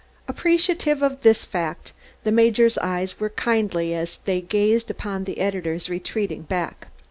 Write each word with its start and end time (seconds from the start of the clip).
Appreciative 0.27 1.03
of 1.03 1.21
this 1.21 1.45
fact, 1.45 1.93
the 2.23 2.31
Major's 2.31 2.75
eyes 2.79 3.19
were 3.19 3.29
kindly 3.29 3.93
as 3.93 4.17
they 4.25 4.41
gazed 4.41 4.89
upon 4.89 5.25
the 5.25 5.37
editor's 5.37 5.91
retreating 5.91 6.41
back. 6.41 6.87